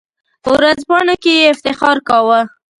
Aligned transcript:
په 0.43 0.49
ورځپاڼو 0.57 1.15
کې 1.23 1.31
یې 1.39 1.51
افتخار 1.53 1.97
کاوه. 2.07 2.39